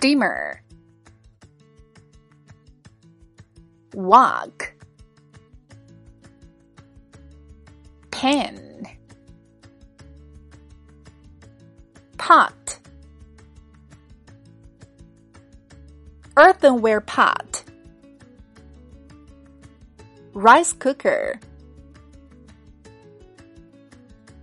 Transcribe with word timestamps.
steamer. 0.00 0.62
Wok 3.92 4.72
pen. 8.10 8.86
Pot. 12.16 12.78
Earthenware 16.34 17.02
pot. 17.02 17.62
Rice 20.32 20.72
cooker. 20.72 21.38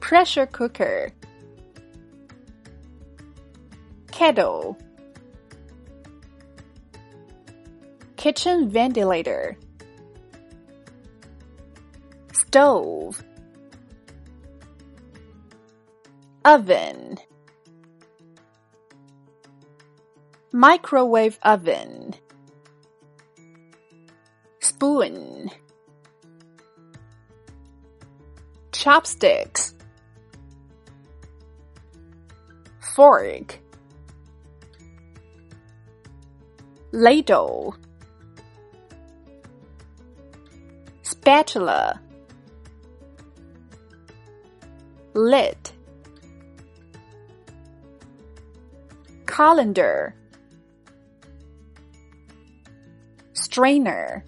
Pressure 0.00 0.46
cooker. 0.46 1.12
Kettle 4.10 4.78
kitchen 8.22 8.70
ventilator. 8.70 9.56
Stove. 12.32 13.20
Oven. 16.44 17.18
Microwave 20.52 21.36
oven. 21.42 22.14
Spoon. 24.60 25.50
Chopsticks. 28.70 29.74
Fork. 32.94 33.58
Ladle 36.92 37.74
spatula. 41.12 42.00
Lid 45.14 45.58
colander. 49.32 50.14
Strainer. 53.32 54.24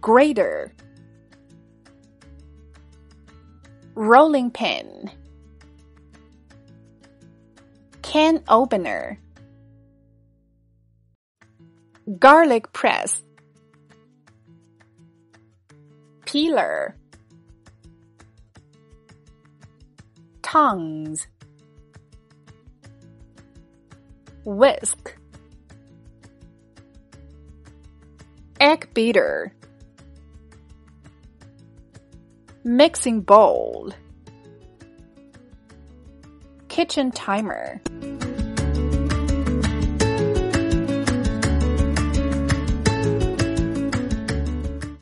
Grater. 0.00 0.72
Rolling 3.94 4.52
pin. 4.52 5.10
Can 8.02 8.42
opener. 8.48 9.18
Garlic 12.18 12.72
press 12.72 13.22
peeler 16.34 16.96
tongs 20.42 21.28
whisk. 24.44 25.16
Egg 28.58 28.88
beater. 28.94 29.54
Mixing 32.64 33.20
bowl. 33.20 33.92
Kitchen 36.66 37.12
timer 37.12 37.80